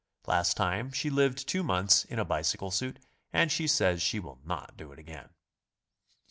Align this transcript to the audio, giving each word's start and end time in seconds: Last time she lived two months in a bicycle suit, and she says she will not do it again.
Last 0.25 0.57
time 0.57 0.89
she 0.91 1.11
lived 1.11 1.47
two 1.47 1.61
months 1.61 2.05
in 2.05 2.17
a 2.17 2.25
bicycle 2.25 2.71
suit, 2.71 2.97
and 3.31 3.51
she 3.51 3.67
says 3.67 4.01
she 4.01 4.19
will 4.19 4.41
not 4.43 4.75
do 4.75 4.91
it 4.91 4.97
again. 4.97 5.29